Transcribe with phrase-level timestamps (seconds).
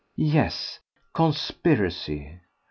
[0.17, 0.79] Yes,
[1.13, 2.41] conspiracy!